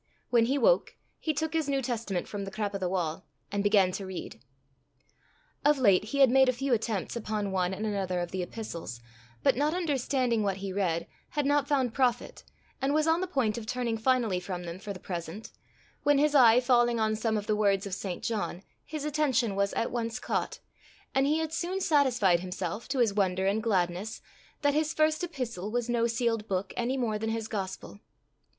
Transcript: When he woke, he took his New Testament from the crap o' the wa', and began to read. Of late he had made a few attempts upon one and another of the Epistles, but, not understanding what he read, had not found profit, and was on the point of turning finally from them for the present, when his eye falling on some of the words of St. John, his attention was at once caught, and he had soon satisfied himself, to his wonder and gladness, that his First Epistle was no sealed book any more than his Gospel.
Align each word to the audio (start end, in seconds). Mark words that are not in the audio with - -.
When 0.31 0.45
he 0.47 0.57
woke, 0.57 0.95
he 1.19 1.31
took 1.31 1.53
his 1.53 1.69
New 1.69 1.79
Testament 1.83 2.27
from 2.27 2.43
the 2.43 2.49
crap 2.49 2.73
o' 2.73 2.79
the 2.79 2.89
wa', 2.89 3.21
and 3.51 3.61
began 3.61 3.91
to 3.91 4.05
read. 4.07 4.39
Of 5.63 5.77
late 5.77 6.05
he 6.05 6.21
had 6.21 6.31
made 6.31 6.49
a 6.49 6.53
few 6.53 6.73
attempts 6.73 7.15
upon 7.15 7.51
one 7.51 7.71
and 7.71 7.85
another 7.85 8.19
of 8.19 8.31
the 8.31 8.41
Epistles, 8.41 8.99
but, 9.43 9.55
not 9.55 9.75
understanding 9.75 10.41
what 10.41 10.57
he 10.57 10.73
read, 10.73 11.05
had 11.29 11.45
not 11.45 11.67
found 11.67 11.93
profit, 11.93 12.43
and 12.81 12.95
was 12.95 13.05
on 13.05 13.21
the 13.21 13.27
point 13.27 13.59
of 13.59 13.67
turning 13.67 13.95
finally 13.95 14.39
from 14.39 14.63
them 14.63 14.79
for 14.79 14.91
the 14.91 14.99
present, 14.99 15.51
when 16.01 16.17
his 16.17 16.33
eye 16.33 16.59
falling 16.59 16.99
on 16.99 17.15
some 17.15 17.37
of 17.37 17.45
the 17.45 17.55
words 17.55 17.85
of 17.85 17.93
St. 17.93 18.23
John, 18.23 18.63
his 18.83 19.05
attention 19.05 19.55
was 19.55 19.71
at 19.73 19.91
once 19.91 20.17
caught, 20.19 20.57
and 21.13 21.27
he 21.27 21.37
had 21.37 21.53
soon 21.53 21.79
satisfied 21.79 22.39
himself, 22.39 22.87
to 22.87 22.97
his 22.97 23.13
wonder 23.13 23.45
and 23.45 23.61
gladness, 23.61 24.19
that 24.63 24.73
his 24.73 24.95
First 24.95 25.23
Epistle 25.23 25.69
was 25.69 25.87
no 25.89 26.07
sealed 26.07 26.47
book 26.47 26.73
any 26.75 26.97
more 26.97 27.19
than 27.19 27.29
his 27.29 27.47
Gospel. 27.47 27.99